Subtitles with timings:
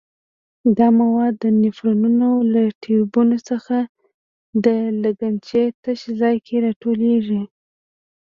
[0.77, 3.77] دا مواد د نفرونونو له ټیوبونو څخه
[4.65, 4.67] د
[5.03, 7.41] لګنچې تش ځای کې را ټولېږي.